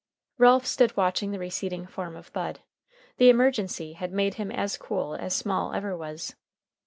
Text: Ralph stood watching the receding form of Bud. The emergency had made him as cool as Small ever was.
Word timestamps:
Ralph 0.39 0.65
stood 0.65 0.97
watching 0.97 1.29
the 1.29 1.37
receding 1.37 1.85
form 1.85 2.15
of 2.15 2.33
Bud. 2.33 2.61
The 3.17 3.29
emergency 3.29 3.93
had 3.93 4.11
made 4.11 4.33
him 4.33 4.49
as 4.51 4.75
cool 4.75 5.13
as 5.13 5.35
Small 5.35 5.73
ever 5.73 5.95
was. 5.95 6.33